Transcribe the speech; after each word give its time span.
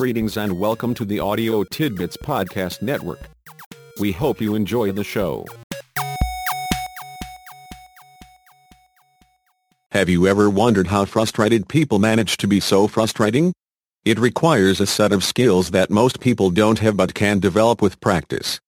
Greetings 0.00 0.38
and 0.38 0.58
welcome 0.58 0.94
to 0.94 1.04
the 1.04 1.20
Audio 1.20 1.62
Tidbits 1.62 2.16
Podcast 2.16 2.80
Network. 2.80 3.20
We 4.00 4.12
hope 4.12 4.40
you 4.40 4.54
enjoy 4.54 4.92
the 4.92 5.04
show. 5.04 5.44
Have 9.90 10.08
you 10.08 10.26
ever 10.26 10.48
wondered 10.48 10.86
how 10.86 11.04
frustrated 11.04 11.68
people 11.68 11.98
manage 11.98 12.38
to 12.38 12.48
be 12.48 12.60
so 12.60 12.88
frustrating? 12.88 13.52
It 14.06 14.18
requires 14.18 14.80
a 14.80 14.86
set 14.86 15.12
of 15.12 15.22
skills 15.22 15.72
that 15.72 15.90
most 15.90 16.18
people 16.18 16.48
don't 16.48 16.78
have 16.78 16.96
but 16.96 17.12
can 17.12 17.38
develop 17.38 17.82
with 17.82 18.00
practice. 18.00 18.58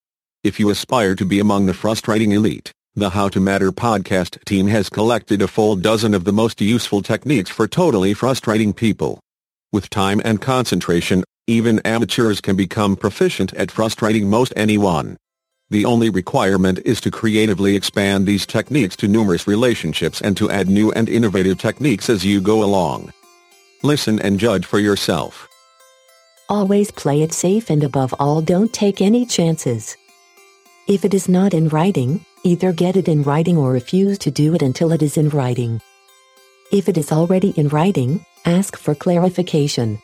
If 0.45 0.61
you 0.61 0.69
aspire 0.69 1.15
to 1.15 1.25
be 1.25 1.41
among 1.41 1.65
the 1.65 1.73
frustrating 1.73 2.33
elite, 2.33 2.73
the 2.95 3.09
How 3.09 3.31
to 3.31 3.41
Matter 3.41 3.73
podcast 3.73 4.45
team 4.45 4.67
has 4.67 4.91
collected 4.91 5.41
a 5.41 5.49
full 5.49 5.77
dozen 5.77 6.13
of 6.13 6.25
the 6.25 6.33
most 6.33 6.61
useful 6.61 7.01
techniques 7.01 7.49
for 7.49 7.67
totally 7.67 8.13
frustrating 8.13 8.75
people. 8.75 9.19
With 9.73 9.89
time 9.89 10.21
and 10.23 10.39
concentration, 10.39 11.25
even 11.53 11.81
amateurs 11.85 12.41
can 12.41 12.57
become 12.57 12.97
proficient 12.97 13.53
at 13.55 13.71
frustrating 13.71 14.29
most 14.29 14.53
anyone. 14.57 15.19
The 15.71 15.85
only 15.85 16.11
requirement 16.11 16.81
is 16.85 17.01
to 17.03 17.11
creatively 17.11 17.77
expand 17.77 18.27
these 18.27 18.45
techniques 18.47 18.97
to 18.97 19.09
numerous 19.09 19.47
relationships 19.47 20.21
and 20.21 20.37
to 20.37 20.51
add 20.51 20.69
new 20.69 20.91
and 20.93 21.09
innovative 21.09 21.59
techniques 21.59 22.11
as 22.11 22.25
you 22.25 22.41
go 22.41 22.63
along. 22.65 23.13
Listen 23.83 24.21
and 24.21 24.39
judge 24.39 24.67
for 24.67 24.79
yourself. 24.79 25.49
Always 26.49 26.91
play 26.91 27.23
it 27.23 27.33
safe 27.33 27.71
and 27.71 27.85
above 27.85 28.15
all 28.19 28.43
don't 28.43 28.73
take 28.73 29.01
any 29.01 29.25
chances. 29.25 29.97
If 30.89 31.05
it 31.05 31.15
is 31.15 31.29
not 31.29 31.55
in 31.55 31.69
writing, 31.69 32.25
either 32.45 32.73
get 32.73 32.97
it 32.97 33.09
in 33.09 33.23
writing 33.23 33.57
or 33.57 33.73
refuse 33.73 34.19
to 34.19 34.31
do 34.31 34.55
it 34.55 34.63
until 34.63 34.93
it 34.93 35.03
is 35.03 35.17
in 35.17 35.29
writing. 35.31 35.81
If 36.71 36.89
it 36.89 36.99
is 36.99 37.13
already 37.13 37.51
in 37.51 37.69
writing, 37.69 38.25
ask 38.45 38.77
for 38.77 38.95
clarification. 38.95 40.01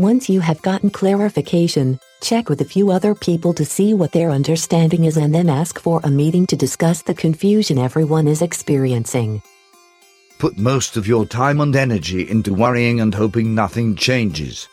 Once 0.00 0.30
you 0.30 0.40
have 0.40 0.62
gotten 0.62 0.88
clarification, 0.88 2.00
check 2.22 2.48
with 2.48 2.62
a 2.62 2.64
few 2.64 2.90
other 2.90 3.14
people 3.14 3.52
to 3.52 3.66
see 3.66 3.92
what 3.92 4.12
their 4.12 4.30
understanding 4.30 5.04
is 5.04 5.18
and 5.18 5.34
then 5.34 5.50
ask 5.50 5.78
for 5.78 6.00
a 6.04 6.10
meeting 6.10 6.46
to 6.46 6.56
discuss 6.56 7.02
the 7.02 7.12
confusion 7.12 7.76
everyone 7.76 8.26
is 8.26 8.40
experiencing. 8.40 9.42
Put 10.38 10.56
most 10.56 10.96
of 10.96 11.06
your 11.06 11.26
time 11.26 11.60
and 11.60 11.76
energy 11.76 12.30
into 12.30 12.54
worrying 12.54 13.02
and 13.02 13.14
hoping 13.14 13.54
nothing 13.54 13.94
changes. 13.94 14.66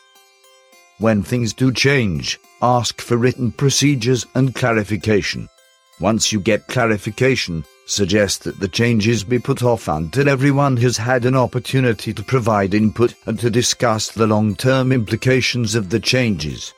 When 0.96 1.22
things 1.22 1.52
do 1.52 1.74
change, 1.74 2.40
ask 2.62 2.98
for 3.02 3.18
written 3.18 3.52
procedures 3.52 4.24
and 4.34 4.54
clarification. 4.54 5.46
Once 6.00 6.32
you 6.32 6.40
get 6.40 6.68
clarification, 6.68 7.66
suggest 7.88 8.44
that 8.44 8.60
the 8.60 8.68
changes 8.68 9.24
be 9.24 9.38
put 9.38 9.62
off 9.62 9.88
until 9.88 10.28
everyone 10.28 10.76
has 10.76 10.96
had 10.96 11.24
an 11.24 11.34
opportunity 11.34 12.12
to 12.12 12.22
provide 12.22 12.74
input 12.74 13.14
and 13.26 13.38
to 13.40 13.50
discuss 13.50 14.10
the 14.10 14.26
long-term 14.26 14.92
implications 14.92 15.74
of 15.74 15.90
the 15.90 16.00
changes. 16.00 16.74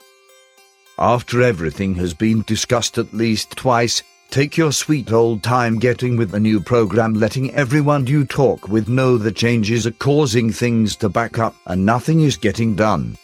After 0.98 1.42
everything 1.42 1.94
has 1.96 2.14
been 2.14 2.42
discussed 2.42 2.98
at 2.98 3.14
least 3.14 3.52
twice, 3.52 4.02
take 4.30 4.56
your 4.56 4.70
sweet 4.70 5.10
old 5.10 5.42
time 5.42 5.78
getting 5.78 6.16
with 6.16 6.30
the 6.30 6.38
new 6.38 6.60
program 6.60 7.14
letting 7.14 7.52
everyone 7.54 8.06
you 8.06 8.24
talk 8.24 8.68
with 8.68 8.88
know 8.88 9.18
the 9.18 9.32
changes 9.32 9.86
are 9.86 9.92
causing 9.92 10.52
things 10.52 10.94
to 10.96 11.08
back 11.08 11.38
up 11.38 11.56
and 11.66 11.84
nothing 11.84 12.20
is 12.20 12.36
getting 12.36 12.76
done. 12.76 13.16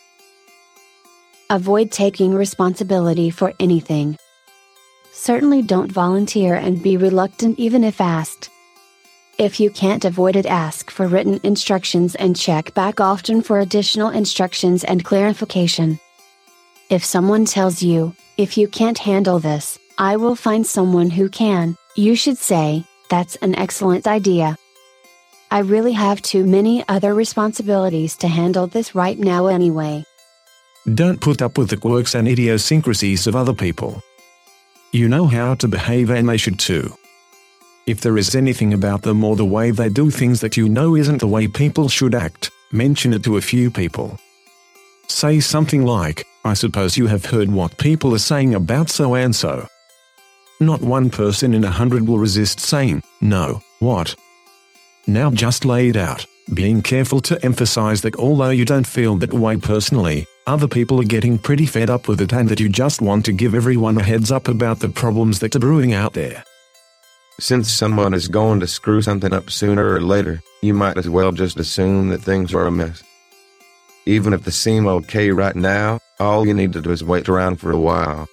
Avoid 1.50 1.92
taking 1.92 2.34
responsibility 2.34 3.30
for 3.30 3.52
anything. 3.60 4.16
Certainly 5.18 5.62
don't 5.62 5.90
volunteer 5.90 6.54
and 6.54 6.80
be 6.80 6.98
reluctant 6.98 7.58
even 7.58 7.82
if 7.82 8.00
asked. 8.00 8.50
If 9.38 9.58
you 9.58 9.70
can't 9.70 10.04
avoid 10.04 10.36
it, 10.36 10.46
ask 10.46 10.90
for 10.90 11.08
written 11.08 11.40
instructions 11.42 12.14
and 12.14 12.36
check 12.36 12.74
back 12.74 13.00
often 13.00 13.42
for 13.42 13.58
additional 13.58 14.10
instructions 14.10 14.84
and 14.84 15.04
clarification. 15.04 15.98
If 16.90 17.02
someone 17.02 17.46
tells 17.46 17.82
you, 17.82 18.14
if 18.36 18.56
you 18.56 18.68
can't 18.68 18.98
handle 18.98 19.38
this, 19.38 19.78
I 19.98 20.16
will 20.16 20.36
find 20.36 20.66
someone 20.66 21.10
who 21.10 21.28
can, 21.28 21.76
you 21.96 22.14
should 22.14 22.38
say, 22.38 22.84
that's 23.08 23.36
an 23.36 23.54
excellent 23.56 24.06
idea. 24.06 24.56
I 25.50 25.60
really 25.60 25.92
have 25.92 26.20
too 26.20 26.44
many 26.44 26.84
other 26.88 27.14
responsibilities 27.14 28.16
to 28.18 28.28
handle 28.28 28.66
this 28.66 28.94
right 28.94 29.18
now 29.18 29.46
anyway. 29.46 30.04
Don't 30.94 31.20
put 31.20 31.40
up 31.42 31.58
with 31.58 31.70
the 31.70 31.78
quirks 31.78 32.14
and 32.14 32.28
idiosyncrasies 32.28 33.26
of 33.26 33.34
other 33.34 33.54
people. 33.54 34.02
You 34.92 35.08
know 35.08 35.26
how 35.26 35.54
to 35.56 35.68
behave 35.68 36.10
and 36.10 36.28
they 36.28 36.36
should 36.36 36.58
too. 36.58 36.94
If 37.86 38.00
there 38.00 38.16
is 38.18 38.34
anything 38.34 38.72
about 38.72 39.02
them 39.02 39.22
or 39.22 39.36
the 39.36 39.44
way 39.44 39.70
they 39.70 39.88
do 39.88 40.10
things 40.10 40.40
that 40.40 40.56
you 40.56 40.68
know 40.68 40.96
isn't 40.96 41.18
the 41.18 41.26
way 41.26 41.46
people 41.46 41.88
should 41.88 42.14
act, 42.14 42.50
mention 42.72 43.12
it 43.12 43.22
to 43.24 43.36
a 43.36 43.40
few 43.40 43.70
people. 43.70 44.18
Say 45.08 45.40
something 45.40 45.84
like, 45.84 46.26
I 46.44 46.54
suppose 46.54 46.96
you 46.96 47.06
have 47.06 47.26
heard 47.26 47.50
what 47.50 47.78
people 47.78 48.14
are 48.14 48.18
saying 48.18 48.54
about 48.54 48.90
so 48.90 49.14
and 49.14 49.34
so. 49.34 49.66
Not 50.58 50.80
one 50.80 51.10
person 51.10 51.54
in 51.54 51.64
a 51.64 51.70
hundred 51.70 52.08
will 52.08 52.18
resist 52.18 52.60
saying, 52.60 53.02
No, 53.20 53.60
what? 53.78 54.16
Now 55.06 55.30
just 55.30 55.64
lay 55.64 55.88
it 55.88 55.96
out, 55.96 56.26
being 56.54 56.82
careful 56.82 57.20
to 57.22 57.44
emphasize 57.44 58.00
that 58.02 58.16
although 58.16 58.50
you 58.50 58.64
don't 58.64 58.86
feel 58.86 59.16
that 59.16 59.32
way 59.32 59.56
personally, 59.56 60.26
other 60.46 60.68
people 60.68 61.00
are 61.00 61.04
getting 61.04 61.38
pretty 61.38 61.66
fed 61.66 61.90
up 61.90 62.06
with 62.06 62.20
it 62.20 62.32
and 62.32 62.48
that 62.48 62.60
you 62.60 62.68
just 62.68 63.02
want 63.02 63.24
to 63.24 63.32
give 63.32 63.54
everyone 63.54 63.98
a 63.98 64.02
heads 64.02 64.30
up 64.30 64.46
about 64.46 64.78
the 64.78 64.88
problems 64.88 65.40
that 65.40 65.56
are 65.56 65.60
brewing 65.60 65.92
out 65.92 66.12
there. 66.12 66.44
Since 67.40 67.70
someone 67.70 68.14
is 68.14 68.28
going 68.28 68.60
to 68.60 68.66
screw 68.66 69.02
something 69.02 69.32
up 69.32 69.50
sooner 69.50 69.92
or 69.92 70.00
later, 70.00 70.40
you 70.62 70.72
might 70.72 70.96
as 70.96 71.08
well 71.08 71.32
just 71.32 71.58
assume 71.58 72.08
that 72.08 72.22
things 72.22 72.54
are 72.54 72.66
a 72.66 72.70
mess. 72.70 73.02
Even 74.06 74.32
if 74.32 74.44
they 74.44 74.52
seem 74.52 74.86
okay 74.86 75.30
right 75.30 75.56
now, 75.56 75.98
all 76.20 76.46
you 76.46 76.54
need 76.54 76.72
to 76.74 76.80
do 76.80 76.92
is 76.92 77.02
wait 77.02 77.28
around 77.28 77.56
for 77.56 77.72
a 77.72 77.78
while. 77.78 78.28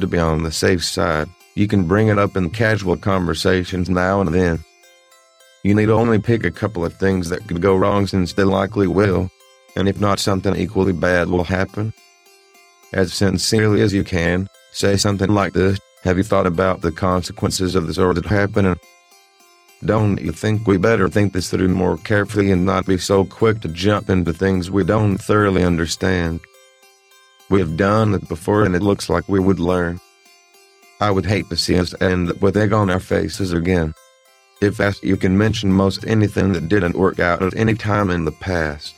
To 0.00 0.06
be 0.06 0.18
on 0.18 0.42
the 0.42 0.50
safe 0.50 0.82
side, 0.82 1.28
you 1.54 1.68
can 1.68 1.86
bring 1.86 2.08
it 2.08 2.18
up 2.18 2.36
in 2.36 2.50
casual 2.50 2.96
conversations 2.96 3.90
now 3.90 4.20
and 4.22 4.34
then. 4.34 4.64
You 5.62 5.74
need 5.74 5.90
only 5.90 6.18
pick 6.18 6.44
a 6.44 6.50
couple 6.50 6.84
of 6.84 6.94
things 6.94 7.28
that 7.28 7.46
could 7.46 7.60
go 7.60 7.76
wrong 7.76 8.06
since 8.06 8.32
they 8.32 8.44
likely 8.44 8.86
will, 8.86 9.30
and 9.76 9.88
if 9.88 10.00
not, 10.00 10.18
something 10.18 10.54
equally 10.56 10.92
bad 10.92 11.28
will 11.28 11.44
happen. 11.44 11.92
As 12.92 13.12
sincerely 13.12 13.80
as 13.80 13.92
you 13.92 14.04
can, 14.04 14.48
say 14.72 14.96
something 14.96 15.30
like 15.30 15.52
this 15.52 15.78
Have 16.04 16.18
you 16.18 16.24
thought 16.24 16.46
about 16.46 16.82
the 16.82 16.92
consequences 16.92 17.74
of 17.74 17.86
this 17.86 17.98
or 17.98 18.12
that 18.14 18.26
happening? 18.26 18.78
Don't 19.84 20.20
you 20.20 20.30
think 20.30 20.66
we 20.66 20.76
better 20.76 21.08
think 21.08 21.32
this 21.32 21.50
through 21.50 21.68
more 21.68 21.96
carefully 21.98 22.52
and 22.52 22.64
not 22.64 22.86
be 22.86 22.98
so 22.98 23.24
quick 23.24 23.60
to 23.62 23.68
jump 23.68 24.08
into 24.08 24.32
things 24.32 24.70
we 24.70 24.84
don't 24.84 25.18
thoroughly 25.18 25.64
understand? 25.64 26.40
We 27.50 27.58
have 27.58 27.76
done 27.76 28.14
it 28.14 28.28
before 28.28 28.64
and 28.64 28.76
it 28.76 28.82
looks 28.82 29.08
like 29.08 29.28
we 29.28 29.40
would 29.40 29.58
learn. 29.58 30.00
I 31.00 31.10
would 31.10 31.26
hate 31.26 31.48
to 31.50 31.56
see 31.56 31.78
us 31.78 32.00
end 32.00 32.30
up 32.30 32.40
with 32.40 32.56
egg 32.56 32.72
on 32.72 32.88
our 32.88 33.00
faces 33.00 33.52
again. 33.52 33.92
If 34.60 34.78
asked, 34.78 35.02
you 35.02 35.16
can 35.16 35.36
mention 35.36 35.72
most 35.72 36.06
anything 36.06 36.52
that 36.52 36.68
didn't 36.68 36.96
work 36.96 37.18
out 37.18 37.42
at 37.42 37.56
any 37.56 37.74
time 37.74 38.10
in 38.10 38.24
the 38.24 38.30
past. 38.30 38.94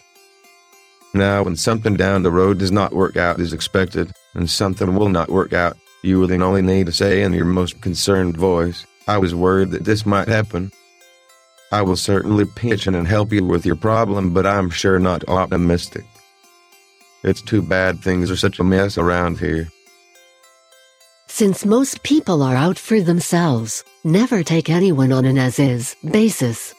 Now, 1.14 1.44
when 1.44 1.54
something 1.54 1.94
down 1.94 2.25
the 2.25 2.32
road 2.32 2.58
does 2.58 2.72
not 2.72 2.92
work 2.92 3.16
out 3.16 3.38
as 3.41 3.52
expected, 3.52 4.12
and 4.34 4.50
something 4.50 4.97
will 4.97 5.08
not 5.08 5.30
work 5.30 5.52
out, 5.52 5.76
you 6.02 6.19
will 6.19 6.26
then 6.26 6.42
only 6.42 6.60
need 6.60 6.86
to 6.86 6.92
say 6.92 7.22
in 7.22 7.32
your 7.32 7.44
most 7.44 7.80
concerned 7.80 8.36
voice, 8.36 8.84
I 9.06 9.19
was 9.19 9.32
worried 9.32 9.70
that 9.70 9.84
this 9.84 10.04
might 10.04 10.26
happen. 10.26 10.72
I 11.70 11.82
will 11.82 11.97
certainly 11.97 12.44
pitch 12.44 12.88
in 12.88 12.97
and 12.97 13.06
help 13.06 13.32
you 13.32 13.44
with 13.44 13.64
your 13.64 13.76
problem, 13.76 14.34
but 14.34 14.44
I'm 14.44 14.70
sure 14.70 14.98
not 14.98 15.28
optimistic. 15.28 16.04
It's 17.22 17.41
too 17.41 17.62
bad 17.62 18.00
things 18.00 18.28
are 18.30 18.36
such 18.36 18.58
a 18.58 18.64
mess 18.64 18.98
around 18.98 19.38
here. 19.38 19.69
Since 21.28 21.64
most 21.64 22.03
people 22.03 22.42
are 22.42 22.56
out 22.56 22.78
for 22.78 23.00
themselves, 23.00 23.84
never 24.04 24.42
take 24.42 24.69
anyone 24.69 25.12
on 25.12 25.24
an 25.24 25.38
as 25.38 25.59
is 25.59 25.97
basis. 26.04 26.74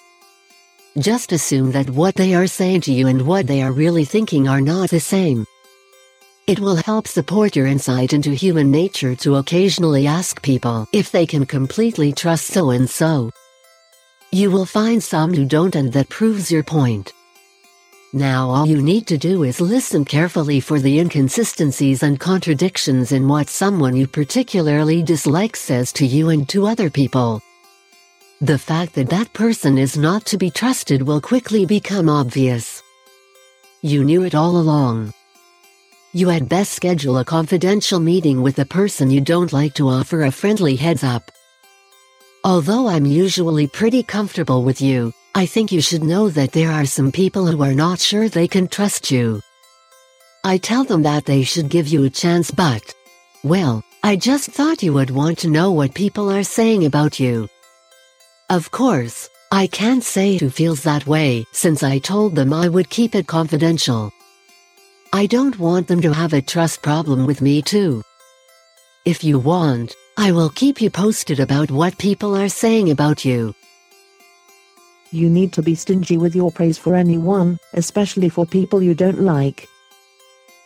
Just 0.99 1.33
assume 1.33 1.71
that 1.71 1.89
what 1.89 2.15
they 2.15 2.33
are 2.35 2.47
saying 2.47 2.79
to 2.81 2.93
you 2.93 3.07
and 3.07 3.27
what 3.27 3.47
they 3.47 3.61
are 3.61 3.73
really 3.73 4.05
thinking 4.05 4.47
are 4.47 4.61
not 4.61 4.89
the 4.89 4.99
same. 4.99 5.45
It 6.47 6.59
will 6.59 6.77
help 6.77 7.05
support 7.05 7.53
your 7.53 7.65
insight 7.65 8.13
into 8.13 8.31
human 8.31 8.71
nature 8.71 9.13
to 9.17 9.35
occasionally 9.35 10.07
ask 10.07 10.41
people 10.41 10.87
if 10.93 11.11
they 11.11 11.25
can 11.25 11.45
completely 11.45 12.13
trust 12.13 12.47
so 12.47 12.69
and 12.69 12.89
so. 12.89 13.29
You 14.31 14.49
will 14.49 14.65
find 14.65 15.03
some 15.03 15.33
who 15.33 15.43
don't, 15.43 15.75
and 15.75 15.91
that 15.91 16.07
proves 16.07 16.49
your 16.49 16.63
point. 16.63 17.11
Now, 18.13 18.49
all 18.49 18.65
you 18.65 18.81
need 18.81 19.05
to 19.07 19.17
do 19.17 19.43
is 19.43 19.59
listen 19.59 20.05
carefully 20.05 20.61
for 20.61 20.79
the 20.79 20.99
inconsistencies 20.99 22.03
and 22.03 22.17
contradictions 22.17 23.11
in 23.11 23.27
what 23.27 23.49
someone 23.49 23.97
you 23.97 24.07
particularly 24.07 25.03
dislike 25.03 25.57
says 25.57 25.91
to 25.93 26.05
you 26.05 26.29
and 26.29 26.47
to 26.49 26.67
other 26.67 26.89
people. 26.89 27.41
The 28.41 28.59
fact 28.59 28.95
that 28.95 29.09
that 29.09 29.31
person 29.31 29.77
is 29.77 29.97
not 29.97 30.25
to 30.25 30.37
be 30.37 30.49
trusted 30.49 31.01
will 31.01 31.21
quickly 31.21 31.65
become 31.65 32.09
obvious. 32.09 32.83
You 33.81 34.03
knew 34.03 34.23
it 34.23 34.35
all 34.35 34.57
along. 34.57 35.13
You 36.11 36.27
had 36.27 36.49
best 36.49 36.73
schedule 36.73 37.17
a 37.17 37.23
confidential 37.23 37.99
meeting 37.99 38.41
with 38.41 38.57
the 38.57 38.65
person 38.65 39.09
you 39.09 39.21
don't 39.21 39.53
like 39.53 39.73
to 39.75 39.87
offer 39.87 40.23
a 40.23 40.31
friendly 40.31 40.75
heads 40.75 41.03
up. 41.03 41.31
Although 42.43 42.89
I'm 42.89 43.05
usually 43.05 43.67
pretty 43.67 44.03
comfortable 44.03 44.63
with 44.63 44.81
you, 44.81 45.13
I 45.33 45.45
think 45.45 45.71
you 45.71 45.79
should 45.79 46.03
know 46.03 46.29
that 46.29 46.51
there 46.51 46.71
are 46.71 46.85
some 46.85 47.13
people 47.13 47.45
who 47.45 47.63
are 47.63 47.73
not 47.73 47.99
sure 47.99 48.27
they 48.27 48.49
can 48.49 48.67
trust 48.67 49.11
you. 49.11 49.41
I 50.43 50.57
tell 50.57 50.83
them 50.83 51.03
that 51.03 51.25
they 51.25 51.43
should 51.43 51.69
give 51.69 51.87
you 51.87 52.03
a 52.03 52.09
chance 52.09 52.51
but... 52.51 52.93
Well, 53.43 53.83
I 54.03 54.15
just 54.15 54.49
thought 54.49 54.83
you 54.83 54.93
would 54.93 55.09
want 55.09 55.37
to 55.39 55.49
know 55.49 55.71
what 55.71 55.93
people 55.93 56.29
are 56.29 56.43
saying 56.43 56.85
about 56.85 57.19
you. 57.19 57.47
Of 58.49 58.69
course, 58.69 59.27
I 59.51 59.65
can't 59.65 60.03
say 60.03 60.37
who 60.37 60.51
feels 60.51 60.83
that 60.83 61.07
way 61.07 61.45
since 61.51 61.81
I 61.81 61.97
told 61.97 62.35
them 62.35 62.53
I 62.53 62.69
would 62.69 62.91
keep 62.91 63.15
it 63.15 63.25
confidential. 63.25 64.11
I 65.11 65.25
don't 65.25 65.57
want 65.57 65.87
them 65.87 65.99
to 66.01 66.13
have 66.13 66.31
a 66.33 66.43
trust 66.43 66.83
problem 66.83 67.25
with 67.25 67.41
me 67.41 67.63
too. 67.63 68.03
If 69.03 69.23
you 69.23 69.39
want, 69.39 69.95
I 70.15 70.31
will 70.31 70.49
keep 70.49 70.79
you 70.79 70.91
posted 70.91 71.39
about 71.39 71.71
what 71.71 71.97
people 71.97 72.37
are 72.37 72.47
saying 72.47 72.91
about 72.91 73.25
you. 73.25 73.55
You 75.09 75.27
need 75.27 75.51
to 75.53 75.63
be 75.63 75.73
stingy 75.73 76.17
with 76.17 76.35
your 76.35 76.51
praise 76.51 76.77
for 76.77 76.93
anyone, 76.93 77.57
especially 77.73 78.29
for 78.29 78.45
people 78.45 78.83
you 78.83 78.93
don't 78.93 79.21
like. 79.21 79.67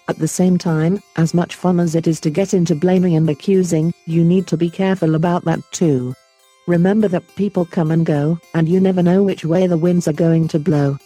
At 0.09 0.19
the 0.19 0.27
same 0.27 0.57
time, 0.57 1.01
as 1.15 1.33
much 1.33 1.55
fun 1.55 1.79
as 1.79 1.95
it 1.95 2.07
is 2.07 2.19
to 2.21 2.29
get 2.29 2.53
into 2.53 2.75
blaming 2.75 3.15
and 3.15 3.29
accusing, 3.29 3.93
you 4.05 4.25
need 4.25 4.47
to 4.47 4.57
be 4.57 4.69
careful 4.69 5.15
about 5.15 5.45
that 5.45 5.61
too. 5.71 6.13
Remember 6.67 7.07
that 7.07 7.35
people 7.35 7.65
come 7.65 7.91
and 7.91 8.05
go, 8.05 8.39
and 8.53 8.69
you 8.69 8.79
never 8.79 9.01
know 9.01 9.23
which 9.23 9.45
way 9.45 9.67
the 9.67 9.77
winds 9.77 10.07
are 10.07 10.13
going 10.13 10.47
to 10.49 10.59
blow. 10.59 10.97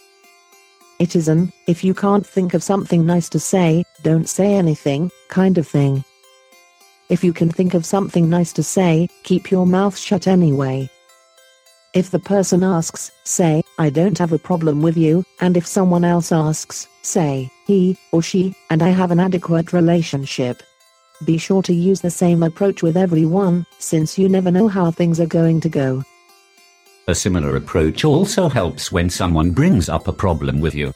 It 0.98 1.16
is 1.16 1.28
an, 1.28 1.52
if 1.66 1.82
you 1.82 1.94
can't 1.94 2.26
think 2.26 2.54
of 2.54 2.62
something 2.62 3.04
nice 3.04 3.28
to 3.30 3.40
say, 3.40 3.84
don't 4.02 4.28
say 4.28 4.54
anything, 4.54 5.10
kind 5.28 5.58
of 5.58 5.66
thing. 5.66 6.04
If 7.08 7.24
you 7.24 7.32
can 7.32 7.50
think 7.50 7.74
of 7.74 7.84
something 7.84 8.30
nice 8.30 8.52
to 8.54 8.62
say, 8.62 9.08
keep 9.24 9.50
your 9.50 9.66
mouth 9.66 9.98
shut 9.98 10.26
anyway. 10.26 10.88
If 11.94 12.10
the 12.10 12.18
person 12.18 12.62
asks, 12.62 13.10
say, 13.24 13.62
I 13.78 13.90
don't 13.90 14.18
have 14.18 14.32
a 14.32 14.38
problem 14.38 14.82
with 14.82 14.96
you, 14.96 15.24
and 15.40 15.56
if 15.56 15.66
someone 15.66 16.04
else 16.04 16.32
asks, 16.32 16.88
say, 17.02 17.50
he 17.66 17.96
or 18.12 18.22
she, 18.22 18.54
and 18.70 18.82
I 18.82 18.88
have 18.88 19.10
an 19.10 19.20
adequate 19.20 19.72
relationship. 19.72 20.62
Be 21.24 21.38
sure 21.38 21.62
to 21.62 21.72
use 21.72 22.00
the 22.00 22.10
same 22.10 22.42
approach 22.42 22.82
with 22.82 22.96
everyone, 22.96 23.66
since 23.78 24.18
you 24.18 24.28
never 24.28 24.50
know 24.50 24.66
how 24.66 24.90
things 24.90 25.20
are 25.20 25.26
going 25.26 25.60
to 25.60 25.68
go. 25.68 26.02
A 27.06 27.14
similar 27.14 27.56
approach 27.56 28.04
also 28.04 28.48
helps 28.48 28.90
when 28.90 29.08
someone 29.08 29.52
brings 29.52 29.88
up 29.88 30.08
a 30.08 30.12
problem 30.12 30.60
with 30.60 30.74
you. 30.74 30.92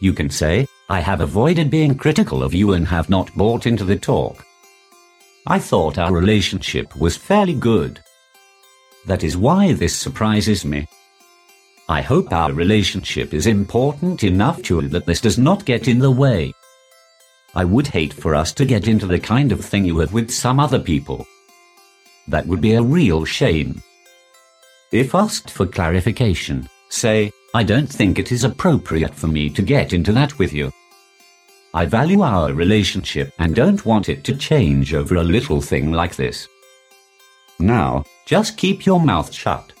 You 0.00 0.14
can 0.14 0.30
say, 0.30 0.66
I 0.88 1.00
have 1.00 1.20
avoided 1.20 1.70
being 1.70 1.94
critical 1.94 2.42
of 2.42 2.54
you 2.54 2.72
and 2.72 2.88
have 2.88 3.10
not 3.10 3.34
bought 3.34 3.66
into 3.66 3.84
the 3.84 3.96
talk. 3.96 4.44
I 5.46 5.58
thought 5.58 5.98
our 5.98 6.12
relationship 6.12 6.96
was 6.96 7.16
fairly 7.16 7.54
good. 7.54 8.00
That 9.06 9.22
is 9.22 9.36
why 9.36 9.74
this 9.74 9.94
surprises 9.94 10.64
me. 10.64 10.86
I 11.88 12.00
hope 12.00 12.32
our 12.32 12.52
relationship 12.52 13.34
is 13.34 13.46
important 13.46 14.24
enough 14.24 14.62
to 14.62 14.80
you 14.80 14.88
that 14.88 15.06
this 15.06 15.20
does 15.20 15.38
not 15.38 15.64
get 15.64 15.88
in 15.88 15.98
the 15.98 16.10
way. 16.10 16.52
I 17.54 17.64
would 17.64 17.88
hate 17.88 18.12
for 18.12 18.34
us 18.34 18.52
to 18.54 18.64
get 18.64 18.86
into 18.86 19.06
the 19.06 19.18
kind 19.18 19.50
of 19.52 19.64
thing 19.64 19.84
you 19.84 19.98
have 19.98 20.12
with 20.12 20.30
some 20.30 20.60
other 20.60 20.78
people. 20.78 21.26
That 22.28 22.46
would 22.46 22.60
be 22.60 22.74
a 22.74 22.82
real 22.82 23.24
shame. 23.24 23.82
If 24.92 25.14
asked 25.14 25.50
for 25.50 25.66
clarification, 25.66 26.68
say, 26.88 27.32
I 27.54 27.64
don't 27.64 27.88
think 27.88 28.18
it 28.18 28.30
is 28.30 28.44
appropriate 28.44 29.14
for 29.14 29.26
me 29.26 29.50
to 29.50 29.62
get 29.62 29.92
into 29.92 30.12
that 30.12 30.38
with 30.38 30.52
you. 30.52 30.72
I 31.74 31.86
value 31.86 32.22
our 32.22 32.52
relationship 32.52 33.32
and 33.38 33.54
don't 33.54 33.84
want 33.84 34.08
it 34.08 34.24
to 34.24 34.36
change 34.36 34.94
over 34.94 35.16
a 35.16 35.24
little 35.24 35.60
thing 35.60 35.92
like 35.92 36.16
this. 36.16 36.48
Now, 37.58 38.04
just 38.26 38.56
keep 38.56 38.86
your 38.86 39.00
mouth 39.00 39.32
shut. 39.32 39.72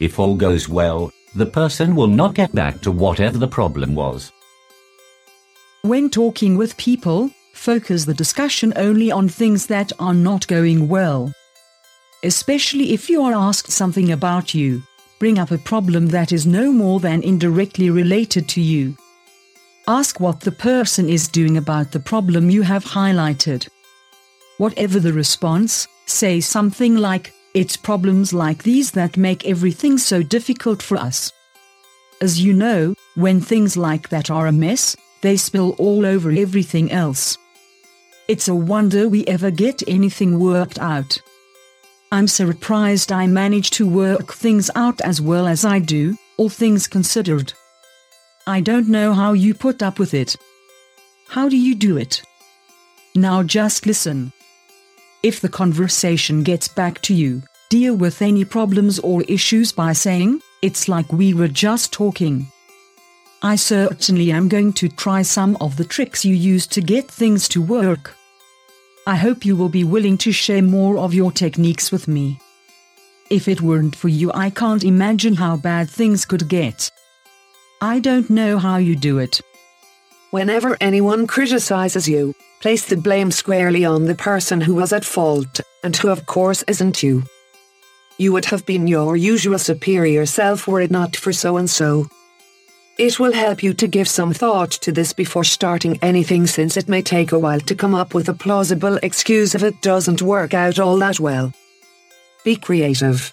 If 0.00 0.18
all 0.18 0.34
goes 0.34 0.68
well, 0.68 1.12
the 1.34 1.46
person 1.46 1.94
will 1.94 2.08
not 2.08 2.34
get 2.34 2.54
back 2.54 2.80
to 2.82 2.90
whatever 2.90 3.38
the 3.38 3.48
problem 3.48 3.94
was. 3.94 4.32
When 5.84 6.10
talking 6.10 6.56
with 6.56 6.76
people, 6.76 7.32
focus 7.54 8.04
the 8.04 8.14
discussion 8.14 8.72
only 8.76 9.10
on 9.10 9.28
things 9.28 9.66
that 9.66 9.90
are 9.98 10.14
not 10.14 10.46
going 10.46 10.86
well. 10.86 11.34
Especially 12.22 12.92
if 12.92 13.10
you 13.10 13.24
are 13.24 13.32
asked 13.32 13.72
something 13.72 14.12
about 14.12 14.54
you, 14.54 14.80
bring 15.18 15.40
up 15.40 15.50
a 15.50 15.58
problem 15.58 16.06
that 16.10 16.30
is 16.30 16.46
no 16.46 16.70
more 16.70 17.00
than 17.00 17.24
indirectly 17.24 17.90
related 17.90 18.48
to 18.50 18.60
you. 18.60 18.96
Ask 19.88 20.20
what 20.20 20.38
the 20.38 20.52
person 20.52 21.08
is 21.08 21.26
doing 21.26 21.56
about 21.56 21.90
the 21.90 21.98
problem 21.98 22.48
you 22.48 22.62
have 22.62 22.84
highlighted. 22.84 23.68
Whatever 24.58 25.00
the 25.00 25.12
response, 25.12 25.88
say 26.06 26.40
something 26.40 26.94
like, 26.94 27.32
It's 27.54 27.76
problems 27.76 28.32
like 28.32 28.62
these 28.62 28.92
that 28.92 29.16
make 29.16 29.44
everything 29.48 29.98
so 29.98 30.22
difficult 30.22 30.80
for 30.80 30.96
us. 30.96 31.32
As 32.20 32.40
you 32.40 32.52
know, 32.52 32.94
when 33.16 33.40
things 33.40 33.76
like 33.76 34.10
that 34.10 34.30
are 34.30 34.46
a 34.46 34.52
mess, 34.52 34.96
they 35.22 35.36
spill 35.36 35.74
all 35.78 36.04
over 36.04 36.30
everything 36.30 36.92
else. 36.92 37.38
It's 38.28 38.48
a 38.48 38.54
wonder 38.54 39.08
we 39.08 39.24
ever 39.26 39.50
get 39.50 39.82
anything 39.88 40.38
worked 40.38 40.78
out. 40.78 41.18
I'm 42.12 42.28
surprised 42.28 43.10
I 43.10 43.26
manage 43.26 43.70
to 43.70 43.88
work 43.88 44.34
things 44.34 44.70
out 44.74 45.00
as 45.00 45.20
well 45.20 45.46
as 45.46 45.64
I 45.64 45.78
do, 45.78 46.16
all 46.36 46.50
things 46.50 46.86
considered. 46.86 47.52
I 48.46 48.60
don't 48.60 48.88
know 48.88 49.14
how 49.14 49.32
you 49.32 49.54
put 49.54 49.82
up 49.82 49.98
with 49.98 50.12
it. 50.12 50.36
How 51.28 51.48
do 51.48 51.56
you 51.56 51.74
do 51.74 51.96
it? 51.96 52.22
Now 53.14 53.42
just 53.42 53.86
listen. 53.86 54.32
If 55.22 55.40
the 55.40 55.48
conversation 55.48 56.42
gets 56.42 56.68
back 56.68 57.00
to 57.02 57.14
you, 57.14 57.42
deal 57.70 57.94
with 57.94 58.20
any 58.20 58.44
problems 58.44 58.98
or 58.98 59.22
issues 59.22 59.72
by 59.72 59.92
saying, 59.92 60.42
It's 60.60 60.88
like 60.88 61.12
we 61.12 61.32
were 61.32 61.48
just 61.48 61.92
talking. 61.92 62.46
I 63.44 63.56
certainly 63.56 64.30
am 64.30 64.48
going 64.48 64.72
to 64.74 64.88
try 64.88 65.22
some 65.22 65.56
of 65.60 65.76
the 65.76 65.84
tricks 65.84 66.24
you 66.24 66.32
use 66.32 66.64
to 66.68 66.80
get 66.80 67.10
things 67.10 67.48
to 67.48 67.60
work. 67.60 68.14
I 69.04 69.16
hope 69.16 69.44
you 69.44 69.56
will 69.56 69.68
be 69.68 69.82
willing 69.82 70.16
to 70.18 70.30
share 70.30 70.62
more 70.62 70.96
of 70.98 71.12
your 71.12 71.32
techniques 71.32 71.90
with 71.90 72.06
me. 72.06 72.38
If 73.30 73.48
it 73.48 73.60
weren't 73.60 73.96
for 73.96 74.08
you, 74.08 74.30
I 74.32 74.50
can't 74.50 74.84
imagine 74.84 75.34
how 75.34 75.56
bad 75.56 75.90
things 75.90 76.24
could 76.24 76.46
get. 76.46 76.88
I 77.80 77.98
don't 77.98 78.30
know 78.30 78.58
how 78.58 78.76
you 78.76 78.94
do 78.94 79.18
it. 79.18 79.40
Whenever 80.30 80.76
anyone 80.80 81.26
criticizes 81.26 82.08
you, 82.08 82.36
place 82.60 82.86
the 82.86 82.96
blame 82.96 83.32
squarely 83.32 83.84
on 83.84 84.04
the 84.04 84.14
person 84.14 84.60
who 84.60 84.76
was 84.76 84.92
at 84.92 85.04
fault, 85.04 85.60
and 85.82 85.96
who 85.96 86.10
of 86.10 86.26
course 86.26 86.62
isn't 86.68 87.02
you. 87.02 87.24
You 88.18 88.32
would 88.34 88.44
have 88.44 88.64
been 88.64 88.86
your 88.86 89.16
usual 89.16 89.58
superior 89.58 90.26
self 90.26 90.68
were 90.68 90.80
it 90.80 90.92
not 90.92 91.16
for 91.16 91.32
so 91.32 91.56
and 91.56 91.68
so. 91.68 92.08
It 93.02 93.18
will 93.18 93.32
help 93.32 93.64
you 93.64 93.74
to 93.74 93.88
give 93.88 94.06
some 94.06 94.32
thought 94.32 94.70
to 94.82 94.92
this 94.92 95.12
before 95.12 95.42
starting 95.42 95.98
anything 96.02 96.46
since 96.46 96.76
it 96.76 96.88
may 96.88 97.02
take 97.02 97.32
a 97.32 97.38
while 97.38 97.58
to 97.58 97.74
come 97.74 97.96
up 97.96 98.14
with 98.14 98.28
a 98.28 98.32
plausible 98.32 98.96
excuse 99.02 99.56
if 99.56 99.64
it 99.64 99.82
doesn't 99.82 100.22
work 100.22 100.54
out 100.54 100.78
all 100.78 100.96
that 100.98 101.18
well. 101.18 101.52
Be 102.44 102.54
creative. 102.54 103.32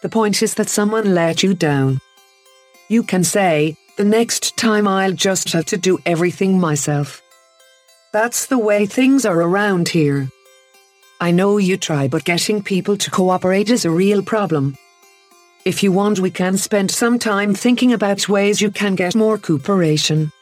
The 0.00 0.08
point 0.08 0.42
is 0.42 0.54
that 0.54 0.70
someone 0.70 1.14
let 1.14 1.42
you 1.42 1.52
down. 1.52 2.00
You 2.88 3.02
can 3.02 3.22
say, 3.22 3.76
the 3.98 4.04
next 4.06 4.56
time 4.56 4.88
I'll 4.88 5.12
just 5.12 5.52
have 5.52 5.66
to 5.66 5.76
do 5.76 5.98
everything 6.06 6.58
myself. 6.58 7.20
That's 8.14 8.46
the 8.46 8.58
way 8.58 8.86
things 8.86 9.26
are 9.26 9.42
around 9.42 9.90
here. 9.90 10.30
I 11.20 11.32
know 11.32 11.58
you 11.58 11.76
try, 11.76 12.08
but 12.08 12.24
getting 12.24 12.62
people 12.62 12.96
to 12.96 13.10
cooperate 13.10 13.68
is 13.68 13.84
a 13.84 13.90
real 13.90 14.22
problem. 14.22 14.78
If 15.64 15.82
you 15.82 15.92
want, 15.92 16.20
we 16.20 16.30
can 16.30 16.56
spend 16.56 16.90
some 16.90 17.18
time 17.18 17.54
thinking 17.54 17.92
about 17.92 18.30
ways 18.30 18.62
you 18.62 18.70
can 18.70 18.94
get 18.94 19.14
more 19.14 19.36
cooperation. 19.36 20.32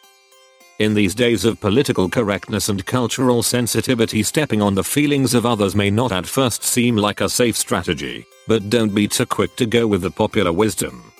In 0.78 0.94
these 0.94 1.12
days 1.12 1.44
of 1.44 1.60
political 1.60 2.08
correctness 2.08 2.68
and 2.68 2.87
cultural 2.87 3.42
sensitivity, 3.42 4.22
stepping 4.22 4.62
on 4.62 4.76
the 4.76 4.84
feelings 4.84 5.34
of 5.34 5.44
others 5.44 5.75
may 5.75 5.90
not 5.90 6.12
at 6.12 6.25
first 6.25 6.62
seem 6.62 6.94
like 6.94 7.20
a 7.20 7.28
safe 7.28 7.56
strategy, 7.56 8.25
but 8.46 8.70
don't 8.70 8.94
be 8.94 9.08
too 9.08 9.26
quick 9.26 9.56
to 9.56 9.66
go 9.66 9.88
with 9.88 10.02
the 10.02 10.10
popular 10.10 10.52
wisdom. 10.52 11.12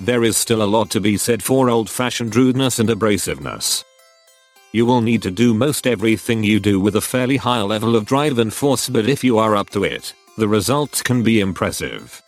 There 0.00 0.24
is 0.24 0.36
still 0.36 0.60
a 0.60 0.66
lot 0.66 0.90
to 0.90 1.00
be 1.00 1.16
said 1.16 1.40
for 1.40 1.70
old 1.70 1.88
fashioned 1.88 2.34
rudeness 2.34 2.80
and 2.80 2.88
abrasiveness. 2.88 3.84
You 4.72 4.86
will 4.86 5.00
need 5.00 5.22
to 5.22 5.30
do 5.30 5.54
most 5.54 5.86
everything 5.86 6.42
you 6.42 6.58
do 6.58 6.80
with 6.80 6.96
a 6.96 7.00
fairly 7.00 7.36
high 7.36 7.62
level 7.62 7.94
of 7.94 8.06
drive 8.06 8.40
and 8.40 8.52
force, 8.52 8.88
but 8.88 9.08
if 9.08 9.22
you 9.22 9.38
are 9.38 9.54
up 9.54 9.70
to 9.70 9.84
it, 9.84 10.12
the 10.36 10.48
results 10.48 11.00
can 11.00 11.22
be 11.22 11.38
impressive. 11.38 12.23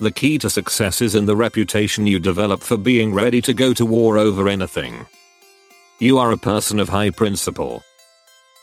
The 0.00 0.10
key 0.10 0.38
to 0.38 0.48
success 0.48 1.02
is 1.02 1.14
in 1.14 1.26
the 1.26 1.36
reputation 1.36 2.06
you 2.06 2.18
develop 2.18 2.62
for 2.62 2.78
being 2.78 3.12
ready 3.12 3.42
to 3.42 3.52
go 3.52 3.74
to 3.74 3.84
war 3.84 4.16
over 4.16 4.48
anything. 4.48 5.06
You 5.98 6.16
are 6.16 6.32
a 6.32 6.38
person 6.38 6.80
of 6.80 6.88
high 6.88 7.10
principle. 7.10 7.82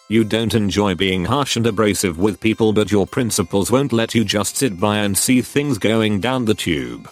You 0.09 0.23
don't 0.23 0.55
enjoy 0.55 0.95
being 0.95 1.25
harsh 1.25 1.55
and 1.55 1.67
abrasive 1.67 2.17
with 2.17 2.39
people, 2.39 2.73
but 2.73 2.91
your 2.91 3.05
principles 3.05 3.69
won't 3.69 3.93
let 3.93 4.15
you 4.15 4.25
just 4.25 4.57
sit 4.57 4.79
by 4.79 4.97
and 4.97 5.15
see 5.15 5.43
things 5.43 5.77
going 5.77 6.21
down 6.21 6.45
the 6.45 6.55
tube. 6.55 7.07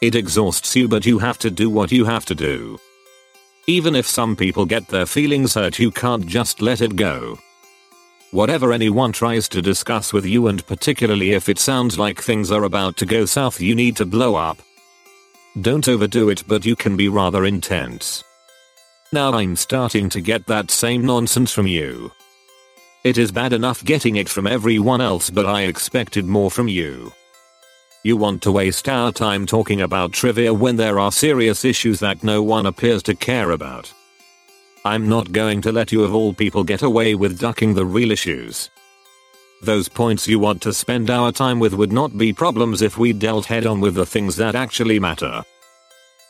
It 0.00 0.14
exhausts 0.14 0.74
you, 0.74 0.88
but 0.88 1.04
you 1.04 1.18
have 1.18 1.36
to 1.40 1.50
do 1.50 1.68
what 1.68 1.92
you 1.92 2.06
have 2.06 2.24
to 2.26 2.34
do. 2.34 2.78
Even 3.66 3.94
if 3.94 4.06
some 4.06 4.34
people 4.34 4.64
get 4.64 4.88
their 4.88 5.04
feelings 5.04 5.52
hurt, 5.54 5.78
you 5.78 5.90
can't 5.90 6.26
just 6.26 6.62
let 6.62 6.80
it 6.80 6.96
go. 6.96 7.38
Whatever 8.36 8.74
anyone 8.74 9.12
tries 9.12 9.48
to 9.48 9.62
discuss 9.62 10.12
with 10.12 10.26
you, 10.26 10.48
and 10.48 10.60
particularly 10.66 11.30
if 11.32 11.48
it 11.48 11.58
sounds 11.58 11.98
like 11.98 12.20
things 12.20 12.52
are 12.52 12.64
about 12.64 12.98
to 12.98 13.06
go 13.06 13.24
south, 13.24 13.62
you 13.62 13.74
need 13.74 13.96
to 13.96 14.04
blow 14.04 14.34
up. 14.34 14.58
Don't 15.62 15.88
overdo 15.88 16.28
it, 16.28 16.44
but 16.46 16.66
you 16.66 16.76
can 16.76 16.98
be 16.98 17.08
rather 17.08 17.46
intense. 17.46 18.22
Now 19.10 19.32
I'm 19.32 19.56
starting 19.56 20.10
to 20.10 20.20
get 20.20 20.44
that 20.48 20.70
same 20.70 21.06
nonsense 21.06 21.50
from 21.50 21.66
you. 21.66 22.12
It 23.04 23.16
is 23.16 23.32
bad 23.32 23.54
enough 23.54 23.82
getting 23.82 24.16
it 24.16 24.28
from 24.28 24.46
everyone 24.46 25.00
else 25.00 25.30
but 25.30 25.46
I 25.46 25.62
expected 25.62 26.26
more 26.26 26.50
from 26.50 26.68
you. 26.68 27.14
You 28.04 28.18
want 28.18 28.42
to 28.42 28.52
waste 28.52 28.86
our 28.86 29.12
time 29.12 29.46
talking 29.46 29.80
about 29.80 30.12
trivia 30.12 30.52
when 30.52 30.76
there 30.76 30.98
are 30.98 31.10
serious 31.10 31.64
issues 31.64 32.00
that 32.00 32.22
no 32.22 32.42
one 32.42 32.66
appears 32.66 33.02
to 33.04 33.14
care 33.14 33.52
about. 33.52 33.94
I'm 34.86 35.08
not 35.08 35.32
going 35.32 35.62
to 35.62 35.72
let 35.72 35.90
you 35.90 36.04
of 36.04 36.14
all 36.14 36.32
people 36.32 36.62
get 36.62 36.82
away 36.82 37.16
with 37.16 37.40
ducking 37.40 37.74
the 37.74 37.84
real 37.84 38.12
issues. 38.12 38.70
Those 39.60 39.88
points 39.88 40.28
you 40.28 40.38
want 40.38 40.62
to 40.62 40.72
spend 40.72 41.10
our 41.10 41.32
time 41.32 41.58
with 41.58 41.74
would 41.74 41.90
not 41.90 42.16
be 42.16 42.32
problems 42.32 42.82
if 42.82 42.96
we 42.96 43.12
dealt 43.12 43.46
head 43.46 43.66
on 43.66 43.80
with 43.80 43.96
the 43.96 44.06
things 44.06 44.36
that 44.36 44.54
actually 44.54 45.00
matter. 45.00 45.42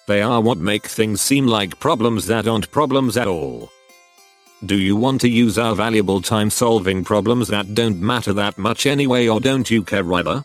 They 0.09 0.23
are 0.23 0.41
what 0.41 0.57
make 0.57 0.87
things 0.87 1.21
seem 1.21 1.47
like 1.47 1.79
problems 1.81 2.27
that 2.29 2.49
aren't 2.49 2.71
problems 2.71 3.19
at 3.19 3.29
all. 3.29 3.71
Do 4.65 4.77
you 4.79 4.97
want 4.97 5.21
to 5.21 5.29
use 5.29 5.59
our 5.59 5.75
valuable 5.75 6.23
time 6.23 6.49
solving 6.49 7.05
problems 7.05 7.49
that 7.49 7.75
don't 7.75 8.01
matter 8.01 8.33
that 8.33 8.57
much 8.57 8.87
anyway 8.87 9.29
or 9.29 9.39
don't 9.39 9.71
you 9.71 9.83
care 9.83 10.11
either? 10.15 10.43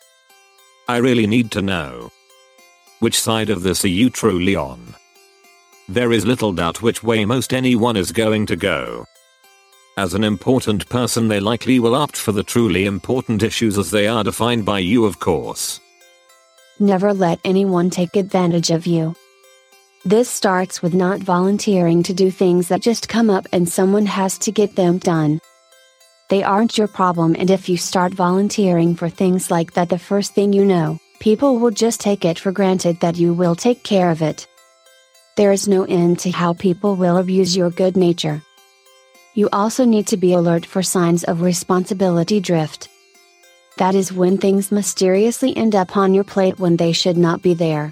I 0.90 0.98
really 0.98 1.28
need 1.28 1.50
to 1.52 1.62
know. 1.62 2.12
Which 3.00 3.18
side 3.18 3.50
of 3.50 3.64
this 3.64 3.86
are 3.86 3.96
you 4.02 4.10
truly 4.10 4.58
on? 4.58 4.96
There 5.92 6.14
is 6.14 6.26
little 6.26 6.54
doubt 6.54 6.82
which 6.82 7.04
way 7.04 7.26
most 7.26 7.54
anyone 7.54 7.98
is 7.98 8.14
going 8.14 8.46
to 8.46 8.56
go. 8.56 9.04
As 9.98 10.14
an 10.14 10.24
important 10.24 10.88
person 10.88 11.28
they 11.28 11.42
likely 11.42 11.80
will 11.80 11.96
opt 11.96 12.16
for 12.16 12.32
the 12.32 12.44
truly 12.44 12.86
important 12.86 13.44
issues 13.44 13.78
as 13.78 13.92
they 13.92 14.08
are 14.08 14.24
defined 14.24 14.64
by 14.66 14.80
you 14.80 15.04
of 15.04 15.20
course. 15.20 15.82
Never 16.80 17.14
let 17.14 17.42
anyone 17.44 17.90
take 17.90 18.16
advantage 18.16 18.72
of 18.72 18.88
you. 18.88 19.18
This 20.06 20.30
starts 20.30 20.82
with 20.82 20.94
not 20.94 21.20
volunteering 21.20 22.04
to 22.04 22.14
do 22.14 22.32
things 22.32 22.70
that 22.70 22.82
just 22.82 23.10
come 23.10 23.30
up 23.30 23.46
and 23.52 23.68
someone 23.68 24.06
has 24.06 24.38
to 24.38 24.52
get 24.54 24.78
them 24.78 24.98
done. 24.98 25.42
They 26.30 26.42
aren't 26.42 26.78
your 26.78 26.88
problem, 26.88 27.36
and 27.38 27.50
if 27.50 27.68
you 27.68 27.76
start 27.76 28.14
volunteering 28.14 28.96
for 28.96 29.10
things 29.10 29.52
like 29.52 29.74
that, 29.74 29.90
the 29.90 30.00
first 30.00 30.34
thing 30.34 30.54
you 30.54 30.64
know, 30.64 31.00
people 31.20 31.60
will 31.60 31.72
just 31.72 32.00
take 32.00 32.24
it 32.24 32.40
for 32.40 32.54
granted 32.54 33.02
that 33.02 33.18
you 33.18 33.34
will 33.34 33.56
take 33.56 33.84
care 33.84 34.10
of 34.10 34.22
it. 34.22 34.48
There 35.42 35.52
is 35.52 35.68
no 35.68 35.86
end 35.86 36.20
to 36.20 36.30
how 36.30 36.54
people 36.54 36.96
will 36.96 37.18
abuse 37.18 37.58
your 37.58 37.72
good 37.72 37.98
nature. 37.98 38.44
You 39.34 39.50
also 39.52 39.86
need 39.86 40.06
to 40.10 40.16
be 40.18 40.34
alert 40.34 40.68
for 40.68 40.84
signs 40.84 41.24
of 41.24 41.42
responsibility 41.42 42.40
drift. 42.40 42.90
That 43.78 43.96
is 43.96 44.14
when 44.14 44.38
things 44.38 44.72
mysteriously 44.72 45.58
end 45.58 45.74
up 45.74 45.98
on 45.98 46.14
your 46.14 46.24
plate 46.24 46.60
when 46.60 46.78
they 46.78 46.92
should 46.92 47.18
not 47.18 47.42
be 47.42 47.56
there. 47.56 47.92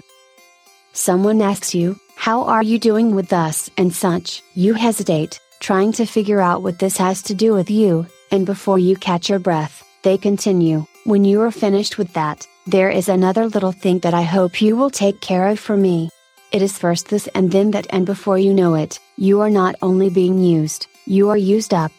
Someone 0.92 1.42
asks 1.42 1.74
you, 1.74 1.98
How 2.14 2.44
are 2.44 2.62
you 2.62 2.78
doing 2.78 3.16
with 3.16 3.32
us? 3.32 3.68
and 3.76 3.92
such. 3.92 4.44
You 4.54 4.74
hesitate, 4.74 5.40
trying 5.58 5.90
to 5.94 6.06
figure 6.06 6.40
out 6.40 6.62
what 6.62 6.78
this 6.78 6.98
has 6.98 7.20
to 7.22 7.34
do 7.34 7.52
with 7.52 7.68
you, 7.68 8.06
and 8.30 8.46
before 8.46 8.78
you 8.78 8.94
catch 8.94 9.28
your 9.28 9.40
breath, 9.40 9.82
they 10.04 10.16
continue, 10.16 10.86
When 11.02 11.24
you 11.24 11.40
are 11.40 11.50
finished 11.50 11.98
with 11.98 12.12
that, 12.12 12.46
there 12.68 12.90
is 12.90 13.08
another 13.08 13.48
little 13.48 13.72
thing 13.72 13.98
that 14.04 14.14
I 14.14 14.22
hope 14.22 14.62
you 14.62 14.76
will 14.76 14.90
take 14.90 15.20
care 15.20 15.48
of 15.48 15.58
for 15.58 15.76
me. 15.76 16.10
It 16.52 16.62
is 16.62 16.76
first 16.76 17.08
this 17.08 17.28
and 17.28 17.52
then 17.52 17.70
that, 17.70 17.86
and 17.90 18.04
before 18.04 18.36
you 18.36 18.52
know 18.52 18.74
it, 18.74 18.98
you 19.16 19.40
are 19.40 19.50
not 19.50 19.76
only 19.82 20.10
being 20.10 20.38
used, 20.40 20.88
you 21.06 21.28
are 21.30 21.36
used 21.36 21.72
up. 21.72 21.92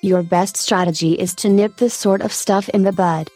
Your 0.00 0.24
best 0.24 0.56
strategy 0.56 1.12
is 1.12 1.32
to 1.36 1.48
nip 1.48 1.76
this 1.76 1.94
sort 1.94 2.22
of 2.22 2.32
stuff 2.32 2.68
in 2.70 2.82
the 2.82 2.90
bud. 2.90 3.30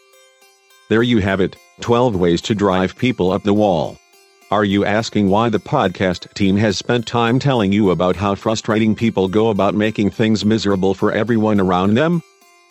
There 0.89 1.05
you 1.05 1.19
have 1.19 1.41
it 1.41 1.55
12 1.81 2.17
ways 2.17 2.41
to 2.43 2.57
drive 2.57 2.97
people 2.97 3.31
up 3.31 3.45
the 3.45 3.55
wall. 3.55 3.99
Are 4.51 4.65
you 4.65 4.85
asking 4.85 5.29
why 5.29 5.49
the 5.49 5.61
podcast 5.61 6.33
team 6.35 6.57
has 6.57 6.77
spent 6.77 7.07
time 7.07 7.39
telling 7.39 7.71
you 7.71 7.91
about 7.91 8.17
how 8.17 8.35
frustrating 8.35 8.97
people 8.97 9.29
go 9.29 9.51
about 9.51 9.75
making 9.75 10.11
things 10.11 10.45
miserable 10.45 10.95
for 10.95 11.13
everyone 11.13 11.61
around 11.61 11.95
them? 11.95 12.21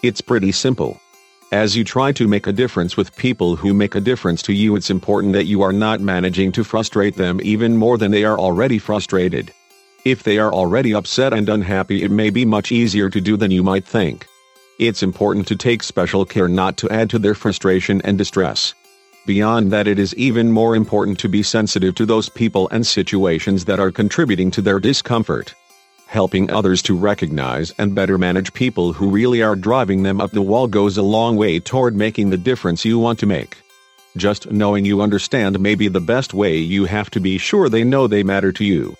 It's 0.03 0.19
pretty 0.19 0.51
simple. 0.51 0.99
As 1.51 1.75
you 1.75 1.83
try 1.83 2.11
to 2.13 2.27
make 2.27 2.47
a 2.47 2.51
difference 2.51 2.97
with 2.97 3.15
people 3.15 3.55
who 3.55 3.73
make 3.73 3.93
a 3.93 4.01
difference 4.01 4.41
to 4.43 4.53
you, 4.53 4.75
it's 4.75 4.89
important 4.89 5.33
that 5.33 5.45
you 5.45 5.61
are 5.61 5.71
not 5.71 6.01
managing 6.01 6.51
to 6.53 6.63
frustrate 6.63 7.15
them 7.15 7.39
even 7.43 7.77
more 7.77 7.99
than 7.99 8.09
they 8.09 8.23
are 8.23 8.37
already 8.37 8.79
frustrated. 8.79 9.53
If 10.05 10.23
they 10.23 10.39
are 10.39 10.51
already 10.51 10.95
upset 10.95 11.33
and 11.33 11.47
unhappy, 11.47 12.01
it 12.01 12.09
may 12.09 12.31
be 12.31 12.45
much 12.45 12.71
easier 12.71 13.11
to 13.11 13.21
do 13.21 13.37
than 13.37 13.51
you 13.51 13.61
might 13.61 13.85
think. 13.85 14.25
It's 14.79 15.03
important 15.03 15.47
to 15.47 15.55
take 15.55 15.83
special 15.83 16.25
care 16.25 16.47
not 16.47 16.77
to 16.77 16.89
add 16.89 17.11
to 17.11 17.19
their 17.19 17.35
frustration 17.35 18.01
and 18.01 18.17
distress. 18.17 18.73
Beyond 19.27 19.71
that, 19.71 19.87
it 19.87 19.99
is 19.99 20.15
even 20.15 20.51
more 20.51 20.75
important 20.75 21.19
to 21.19 21.29
be 21.29 21.43
sensitive 21.43 21.93
to 21.95 22.07
those 22.07 22.27
people 22.27 22.67
and 22.69 22.85
situations 22.85 23.65
that 23.65 23.79
are 23.79 23.91
contributing 23.91 24.49
to 24.51 24.61
their 24.61 24.79
discomfort. 24.79 25.53
Helping 26.15 26.49
others 26.49 26.81
to 26.83 26.95
recognize 26.95 27.71
and 27.77 27.93
better 27.93 28.17
manage 28.17 28.53
people 28.53 28.93
who 28.93 29.09
really 29.09 29.41
are 29.43 29.53
driving 29.53 30.01
them 30.01 30.21
up 30.21 30.31
the 30.31 30.41
wall 30.41 30.65
goes 30.65 30.95
a 30.95 31.01
long 31.01 31.35
way 31.35 31.59
toward 31.59 31.93
making 31.93 32.29
the 32.29 32.37
difference 32.37 32.85
you 32.85 32.97
want 32.97 33.19
to 33.19 33.25
make. 33.25 33.57
Just 34.15 34.49
knowing 34.49 34.85
you 34.85 35.01
understand 35.01 35.59
may 35.59 35.75
be 35.75 35.89
the 35.89 35.99
best 35.99 36.33
way 36.33 36.55
you 36.55 36.85
have 36.85 37.09
to 37.09 37.19
be 37.19 37.37
sure 37.37 37.67
they 37.67 37.83
know 37.83 38.07
they 38.07 38.23
matter 38.23 38.53
to 38.53 38.63
you. 38.63 38.95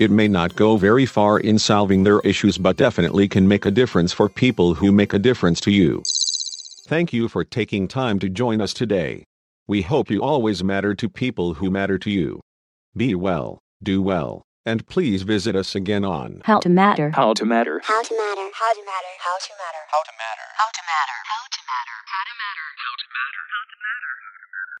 It 0.00 0.10
may 0.10 0.26
not 0.26 0.56
go 0.56 0.76
very 0.76 1.06
far 1.06 1.38
in 1.38 1.56
solving 1.56 2.02
their 2.02 2.18
issues, 2.22 2.58
but 2.58 2.76
definitely 2.76 3.28
can 3.28 3.46
make 3.46 3.64
a 3.64 3.70
difference 3.70 4.12
for 4.12 4.28
people 4.28 4.74
who 4.74 4.90
make 4.90 5.12
a 5.12 5.20
difference 5.20 5.60
to 5.60 5.70
you. 5.70 6.02
Thank 6.88 7.12
you 7.12 7.28
for 7.28 7.44
taking 7.44 7.86
time 7.86 8.18
to 8.18 8.28
join 8.28 8.60
us 8.60 8.74
today. 8.74 9.24
We 9.68 9.82
hope 9.82 10.10
you 10.10 10.20
always 10.20 10.64
matter 10.64 10.96
to 10.96 11.08
people 11.08 11.54
who 11.54 11.70
matter 11.70 11.96
to 12.00 12.10
you. 12.10 12.40
Be 12.96 13.14
well, 13.14 13.60
do 13.84 14.02
well, 14.02 14.45
and 14.66 14.86
please 14.88 15.22
visit 15.22 15.54
us 15.56 15.74
again 15.74 16.04
on 16.04 16.42
How 16.44 16.58
to 16.58 16.68
Matter. 16.68 17.10
How 17.10 17.32
to 17.32 17.46
Matter. 17.46 17.80
How 17.84 18.02
to 18.02 18.14
matter. 18.14 18.50
How 18.52 18.72
to 18.74 18.82
matter. 18.84 19.14
How 19.22 19.38
to 19.38 19.38
matter. 19.38 19.38
How 19.38 19.38
to 19.38 19.46
Matter. 19.46 19.78
How 19.88 20.02
to 20.02 20.12
matter. 20.18 20.46
How 20.58 20.68
to 20.74 20.82
matter. 20.82 21.18
How 21.24 21.46
to 21.54 21.60
matter. 21.62 21.96
How 22.10 22.22
to 22.26 22.34
matter. 22.34 22.45